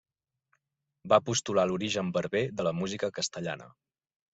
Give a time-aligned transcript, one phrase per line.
[1.13, 3.75] Va postular l'origen berber de la música castellana.